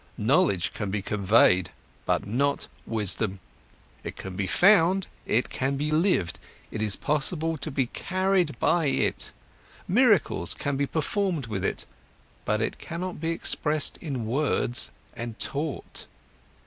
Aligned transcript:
Knowledge 0.17 0.73
can 0.73 0.89
be 0.89 1.03
conveyed, 1.03 1.69
but 2.07 2.25
not 2.25 2.67
wisdom. 2.87 3.39
It 4.03 4.15
can 4.15 4.35
be 4.35 4.47
found, 4.47 5.05
it 5.27 5.51
can 5.51 5.77
be 5.77 5.91
lived, 5.91 6.39
it 6.71 6.81
is 6.81 6.95
possible 6.95 7.55
to 7.59 7.69
be 7.69 7.85
carried 7.85 8.57
by 8.59 8.87
it, 8.87 9.31
miracles 9.87 10.55
can 10.55 10.75
be 10.75 10.87
performed 10.87 11.45
with 11.45 11.63
it, 11.63 11.85
but 12.45 12.63
it 12.63 12.79
cannot 12.79 13.21
be 13.21 13.29
expressed 13.29 13.97
in 13.97 14.25
words 14.25 14.89
and 15.15 15.37
taught. 15.37 16.07